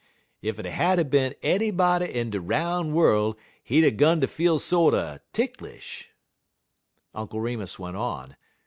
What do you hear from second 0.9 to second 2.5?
er bin anybody in de